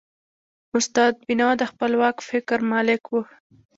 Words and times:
استاد 0.77 1.13
بینوا 1.27 1.51
د 1.57 1.63
خپلواک 1.71 2.15
فکر 2.29 2.59
مالک 2.71 3.03
و. 3.09 3.13